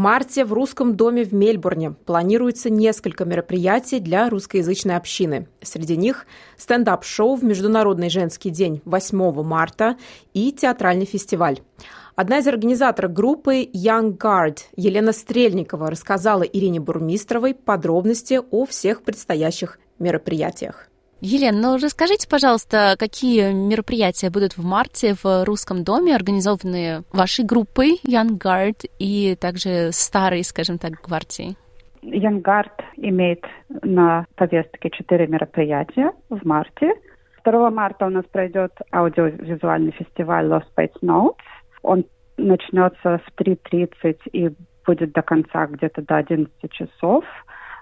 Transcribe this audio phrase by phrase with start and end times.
[0.00, 5.46] Марте в Русском доме в Мельбурне планируется несколько мероприятий для русскоязычной общины.
[5.60, 9.98] Среди них стендап-шоу в Международный женский день 8 марта
[10.32, 11.60] и театральный фестиваль.
[12.16, 19.78] Одна из организаторов группы Young Guard Елена Стрельникова рассказала Ирине Бурмистровой подробности о всех предстоящих
[19.98, 20.89] мероприятиях.
[21.20, 28.00] Елена, ну расскажите, пожалуйста, какие мероприятия будут в марте в Русском доме, организованные вашей группой
[28.06, 30.92] Young Guard и также старой, скажем так?
[32.02, 33.44] Young Guard имеет
[33.82, 36.92] на повестке четыре мероприятия в марте.
[37.44, 41.36] 2 марта у нас пройдет аудиовизуальный фестиваль Lost Space Notes.
[41.82, 42.04] Он
[42.38, 44.50] начнется в 3.30 и
[44.86, 47.24] будет до конца где-то до 11 часов.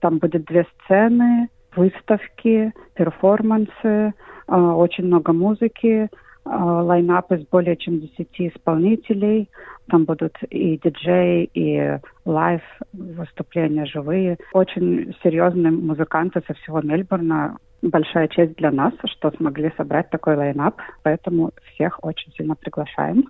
[0.00, 4.14] Там будет две сцены, выставки, перформансы,
[4.46, 6.08] а, очень много музыки,
[6.44, 9.48] а, line-up из более чем 10 исполнителей.
[9.88, 14.38] Там будут и диджей, и live выступления живые.
[14.52, 17.56] Очень серьезные музыканты со всего Мельбурна.
[17.82, 23.24] Большая честь для нас, что смогли собрать такой line-up, поэтому всех очень сильно приглашаем.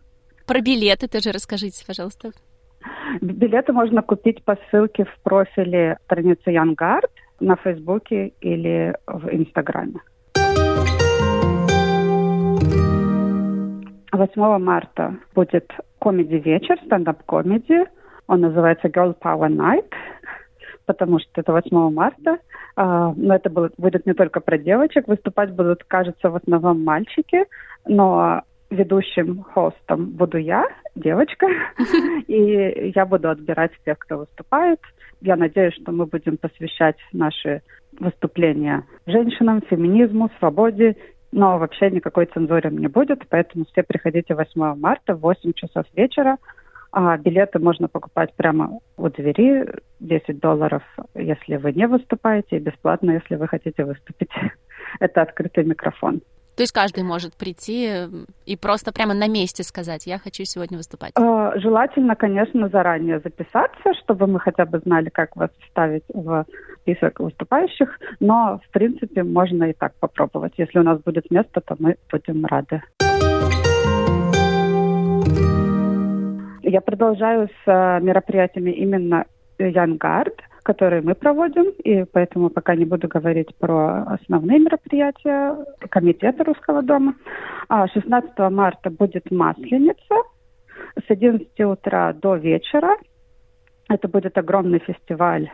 [0.47, 2.31] Про билеты тоже расскажите, пожалуйста.
[3.20, 10.01] Билеты можно купить по ссылке в профиле страницы Янгард на Фейсбуке или в Инстаграме.
[14.13, 17.85] 8 марта будет комеди-вечер, стендап-комеди.
[18.27, 19.91] Он называется Girl Power Night,
[20.87, 22.39] потому что это 8 марта.
[22.77, 25.09] А, но это будет не только про девочек.
[25.09, 27.45] Выступать будут, кажется, в основном мальчики.
[27.87, 28.43] Но
[28.75, 31.47] ведущим хостом буду я, девочка,
[32.27, 34.81] и я буду отбирать тех, кто выступает.
[35.20, 37.62] Я надеюсь, что мы будем посвящать наши
[37.98, 40.97] выступления женщинам, феминизму, свободе,
[41.33, 46.37] но вообще никакой цензуры не будет, поэтому все приходите 8 марта в 8 часов вечера.
[46.93, 49.66] А билеты можно покупать прямо у двери,
[49.99, 50.84] 10 долларов,
[51.16, 54.31] если вы не выступаете, и бесплатно, если вы хотите выступить.
[55.00, 56.20] Это открытый микрофон.
[56.56, 57.91] То есть каждый может прийти
[58.47, 61.12] и просто прямо на месте сказать, я хочу сегодня выступать?
[61.16, 66.47] А, желательно, конечно, заранее записаться, чтобы мы хотя бы знали, как вас вставить в
[66.82, 70.53] список выступающих, но, в принципе, можно и так попробовать.
[70.56, 72.82] Если у нас будет место, то мы будем рады.
[76.62, 79.26] Я продолжаю с э, мероприятиями именно
[79.59, 85.56] Янгард– которые мы проводим, и поэтому пока не буду говорить про основные мероприятия
[85.91, 87.14] Комитета Русского дома.
[87.69, 90.14] 16 а марта будет Масленица
[90.97, 92.97] с 11 утра до вечера.
[93.91, 95.50] Это будет огромный фестиваль,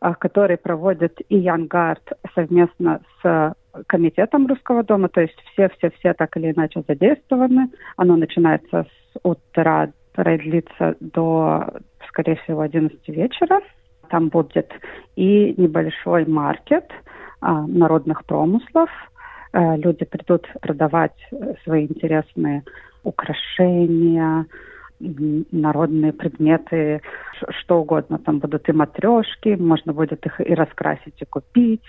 [0.00, 3.54] а, который проводит и Янгард совместно с
[3.86, 7.70] комитетом Русского дома, то есть все-все-все так или иначе задействованы.
[7.96, 11.68] Оно начинается с утра, продлится до,
[12.08, 13.60] скорее всего, 11 вечера.
[14.10, 14.70] Там будет
[15.16, 16.90] и небольшой маркет
[17.40, 18.90] а, народных промыслов.
[19.52, 21.16] А, люди придут продавать
[21.64, 22.64] свои интересные
[23.04, 24.46] украшения,
[25.00, 27.00] народные предметы,
[27.60, 28.18] что угодно.
[28.18, 31.84] Там будут и матрешки, можно будет их и раскрасить, и купить,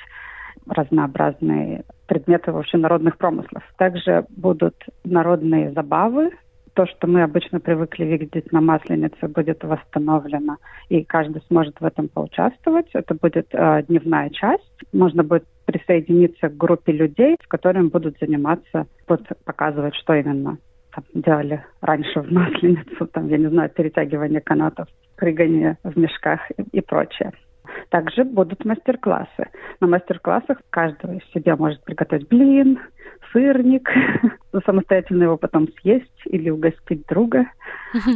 [0.67, 3.63] разнообразные предметы вообще народных промыслов.
[3.77, 6.31] Также будут народные забавы,
[6.73, 10.57] то, что мы обычно привыкли видеть на Масленице, будет восстановлено,
[10.89, 12.89] и каждый сможет в этом поучаствовать.
[12.93, 14.63] Это будет э, дневная часть.
[14.93, 20.57] Можно будет присоединиться к группе людей, с которыми будут заниматься, будут показывать, что именно
[20.93, 26.63] там, делали раньше в Масленицу, там, я не знаю, перетягивание канатов, прыгание в мешках и,
[26.77, 27.31] и прочее.
[27.89, 29.47] Также будут мастер-классы.
[29.79, 32.79] На мастер-классах каждый из себя может приготовить блин,
[33.31, 33.89] сырник,
[34.65, 37.45] самостоятельно его потом съесть или угостить друга.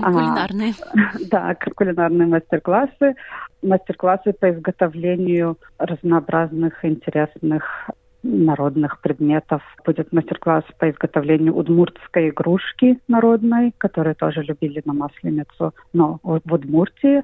[0.02, 0.74] А, кулинарные.
[1.32, 3.16] да, кулинарные мастер-классы.
[3.62, 7.90] Мастер-классы по изготовлению разнообразных интересных
[8.24, 9.62] народных предметов.
[9.86, 17.24] Будет мастер-класс по изготовлению удмуртской игрушки народной, которую тоже любили на Масленицу, но в Удмуртии.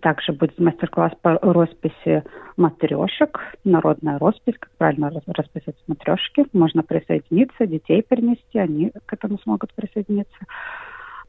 [0.00, 2.22] Также будет мастер-класс по росписи
[2.56, 6.46] матрешек, народная роспись, как правильно расписать матрешки.
[6.52, 10.38] Можно присоединиться, детей перенести, они к этому смогут присоединиться.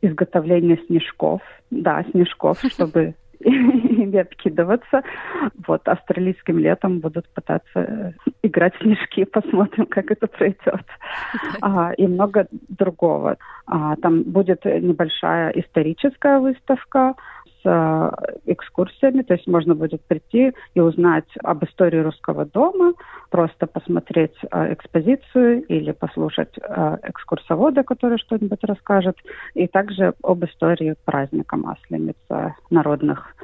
[0.02, 5.04] Изготовление снежков, да, снежков, чтобы не откидываться.
[5.68, 8.12] Вот австралийским летом будут пытаться э,
[8.44, 10.86] играть в снежки, посмотрим, как это пройдет.
[11.62, 13.38] А, и много другого.
[13.68, 17.16] А, там будет небольшая историческая выставка,
[17.66, 18.12] с
[18.46, 22.94] экскурсиями, то есть можно будет прийти и узнать об истории русского дома,
[23.32, 29.18] просто посмотреть экспозицию или послушать экскурсовода, который что-нибудь расскажет,
[29.56, 33.36] и также об истории праздника Масленица, народных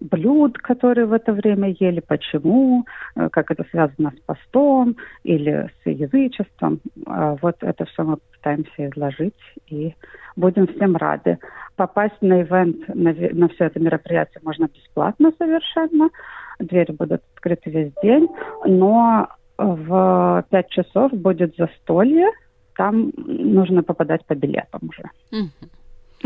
[0.00, 5.86] блюд, которые в это время ели, почему, э, как это связано с постом или с
[5.86, 6.80] язычеством.
[7.06, 9.34] А, вот это все мы пытаемся изложить
[9.68, 9.94] и
[10.36, 11.38] будем всем рады.
[11.76, 16.10] Попасть на ивент, на, на все это мероприятие можно бесплатно совершенно.
[16.58, 18.28] Двери будут открыты весь день,
[18.64, 22.30] но в пять часов будет застолье,
[22.76, 25.04] там нужно попадать по билетам уже.
[25.32, 25.68] Mm-hmm.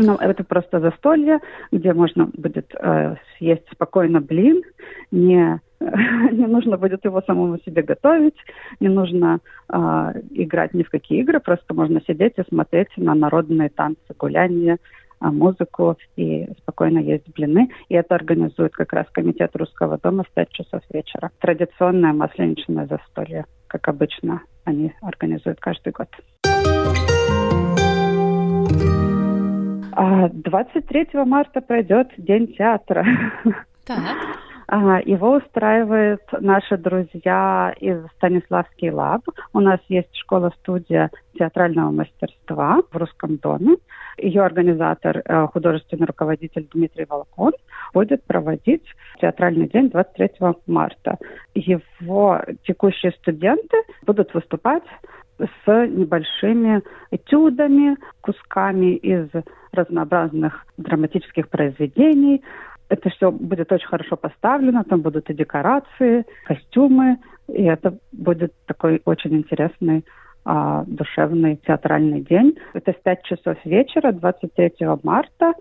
[0.01, 1.39] Ну, это просто застолье,
[1.71, 4.63] где можно будет э, съесть спокойно блин,
[5.11, 8.37] не, не нужно будет его самому себе готовить,
[8.79, 9.39] не нужно
[9.69, 9.77] э,
[10.31, 14.77] играть ни в какие игры, просто можно сидеть и смотреть на народные танцы, гуляния,
[15.21, 17.69] э, музыку и спокойно есть блины.
[17.89, 21.29] И это организует как раз Комитет Русского дома в 5 часов вечера.
[21.39, 26.07] Традиционное масленичное застолье, как обычно они организуют каждый год.
[29.95, 33.05] 23 а, марта пройдет День театра.
[33.85, 33.97] Так.
[34.67, 39.21] А, его устраивают наши друзья из Станиславский лаб.
[39.53, 43.75] У нас есть школа-студия театрального мастерства в Русском доме.
[44.17, 47.51] Ее организатор, э, художественный руководитель Дмитрий Волкон,
[47.93, 48.85] будет проводить
[49.19, 51.17] театральный день 23 марта.
[51.53, 54.83] Его текущие студенты будут выступать
[55.41, 59.29] с небольшими этюдами, кусками из
[59.71, 62.43] разнообразных драматических произведений.
[62.89, 67.17] Это все будет очень хорошо поставлено, там будут и декорации, костюмы,
[67.47, 70.05] и это будет такой очень интересный
[70.43, 72.57] а, душевный театральный день.
[72.73, 74.73] Это в 5 часов вечера, 23
[75.03, 75.53] марта.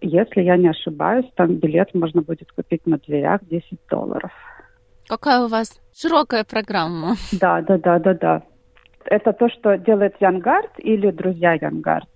[0.00, 4.30] Если я не ошибаюсь, там билет можно будет купить на дверях 10 долларов.
[5.08, 7.16] Какая у вас широкая программа.
[7.32, 8.42] Да, да, да, да, да.
[9.10, 12.08] Это то, что делает Янгард или друзья Янгард.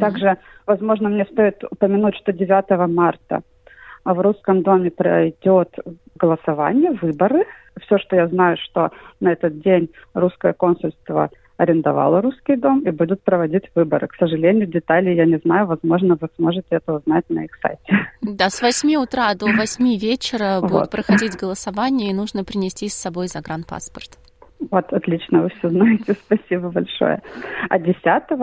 [0.00, 3.42] Также, возможно, мне стоит упомянуть, что 9 марта
[4.04, 5.74] в Русском доме пройдет
[6.16, 7.44] голосование, выборы.
[7.80, 8.90] Все, что я знаю, что
[9.20, 14.06] на этот день русское консульство арендовало русский дом и будут проводить выборы.
[14.06, 15.66] К сожалению, детали я не знаю.
[15.66, 18.08] Возможно, вы сможете это узнать на их сайте.
[18.22, 20.90] Да, с 8 утра до 8 вечера будет вот.
[20.90, 24.18] проходить голосование, и нужно принести с собой загранпаспорт.
[24.70, 26.14] Вот, отлично, вы все знаете.
[26.26, 27.20] Спасибо большое.
[27.68, 27.96] А 10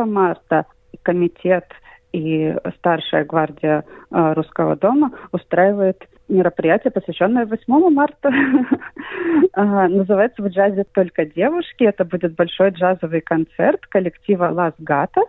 [0.06, 0.66] марта
[1.02, 1.66] комитет
[2.12, 8.32] и старшая гвардия э, Русского дома устраивает мероприятие, посвященное 8 марта.
[9.56, 11.84] Называется «В джазе только девушки».
[11.84, 15.28] Это будет большой джазовый концерт коллектива «Лас Гатас».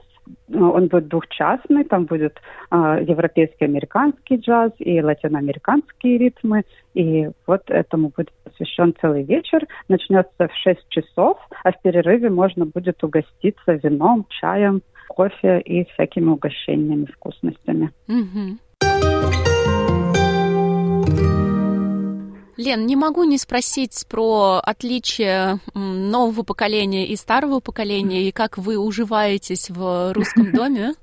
[0.52, 2.40] Он будет двухчастный, там будет
[2.72, 6.64] э, европейский, американский джаз и латиноамериканские ритмы.
[6.94, 9.66] И вот этому будет посвящен целый вечер.
[9.88, 16.30] Начнется в 6 часов, а в перерыве можно будет угоститься вином, чаем, кофе и всякими
[16.30, 17.92] угощениями, вкусностями.
[18.08, 19.55] Угу.
[22.66, 28.76] Лен, не могу не спросить про отличие нового поколения и старого поколения, и как вы
[28.76, 30.94] уживаетесь в русском доме.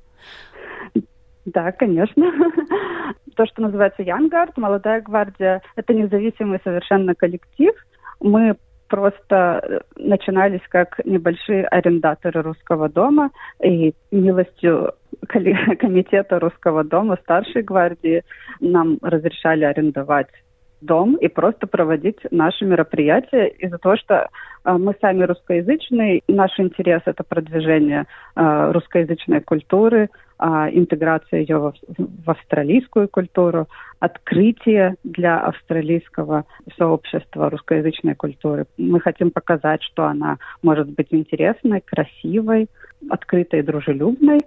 [1.45, 2.31] Да, конечно.
[3.35, 7.73] То, что называется Янгард, молодая гвардия, это независимый совершенно коллектив.
[8.19, 8.55] Мы
[8.89, 13.31] просто э, начинались как небольшие арендаторы русского дома,
[13.63, 14.93] и милостью
[15.27, 18.23] комитета русского дома старшей гвардии
[18.59, 20.27] нам разрешали арендовать
[20.85, 24.29] дом и просто проводить наши мероприятия из-за того, что
[24.65, 30.09] э, мы сами русскоязычные, наш интерес это продвижение э, русскоязычной культуры,
[30.39, 31.57] э, интеграция ее
[31.97, 33.67] в, австралийскую культуру,
[33.99, 36.45] открытие для австралийского
[36.77, 38.65] сообщества русскоязычной культуры.
[38.77, 42.67] Мы хотим показать, что она может быть интересной, красивой,
[43.09, 44.39] открытой дружелюбной.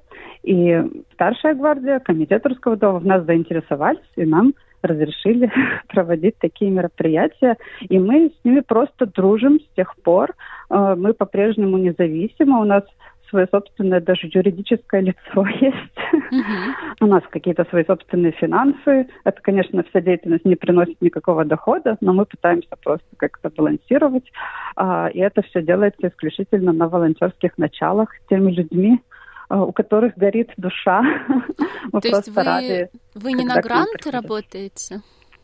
[0.42, 0.82] И
[1.14, 4.54] старшая гвардия, комитет русского дома в нас заинтересовались, и нам
[4.86, 5.50] разрешили
[5.88, 7.56] проводить такие мероприятия.
[7.80, 10.34] И мы с ними просто дружим с тех пор.
[10.70, 12.60] Э, мы по-прежнему независимы.
[12.60, 12.84] У нас
[13.28, 15.96] свое собственное даже юридическое лицо есть.
[16.12, 16.72] Uh-huh.
[17.00, 19.08] У нас какие-то свои собственные финансы.
[19.24, 24.30] Это, конечно, вся деятельность не приносит никакого дохода, но мы пытаемся просто как-то балансировать.
[24.76, 29.00] А, и это все делается исключительно на волонтерских началах теми людьми,
[29.48, 31.02] у которых горит душа.
[31.92, 35.00] Мы То есть вы, рады, вы не на гранты работаете?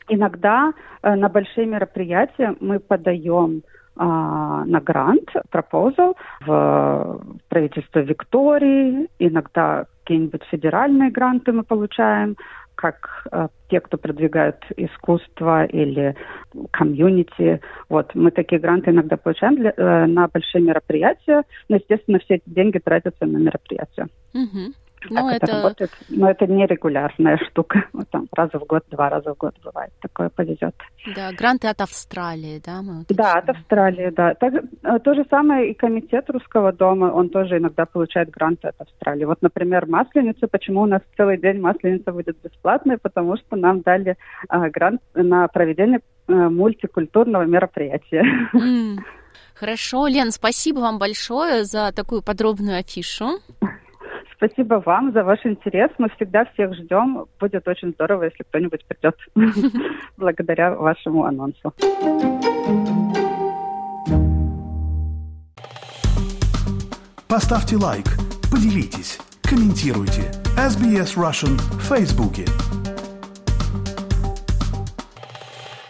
[0.08, 3.62] Иногда э, на большие мероприятия мы подаем э,
[3.94, 12.36] а, на грант, пропозал в правительство Виктории, иногда какие-нибудь федеральные гранты мы получаем,
[12.74, 16.14] как э, те, кто продвигают искусство или
[16.70, 17.60] комьюнити.
[17.88, 22.44] Вот, мы такие гранты иногда получаем для, э, на большие мероприятия, но, естественно, все эти
[22.46, 24.08] деньги тратятся на мероприятия.
[24.34, 24.72] Угу.
[25.10, 25.46] Ну, это...
[25.46, 25.90] это работает.
[26.08, 27.84] Но это не регулярная штука.
[27.92, 29.92] Вот там раз в год, два раза в год бывает.
[30.00, 30.74] Такое повезет.
[31.14, 32.82] Да, гранты от Австралии, да?
[32.82, 34.34] Мы вот да, от Австралии, да.
[34.34, 38.80] Так, э, то же самое и комитет Русского дома, он тоже иногда получает гранты от
[38.80, 39.24] Австралии.
[39.24, 42.98] Вот, например, Масленица, почему у нас целый день Масленица будет бесплатной?
[42.98, 44.16] Потому что нам дали
[44.48, 48.24] а, грант на проведение а, мультикультурного мероприятия.
[48.52, 48.98] Mm.
[49.54, 53.38] Хорошо, Лен, спасибо вам большое за такую подробную афишу.
[54.44, 55.90] Спасибо вам за ваш интерес.
[55.98, 57.26] Мы всегда всех ждем.
[57.38, 59.14] Будет очень здорово, если кто-нибудь придет
[60.16, 61.72] благодаря вашему анонсу.
[67.28, 68.06] Поставьте лайк,
[68.50, 70.22] поделитесь, комментируйте.
[70.58, 72.44] SBS Russian в Фейсбуке.